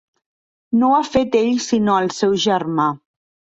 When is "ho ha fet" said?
0.87-1.37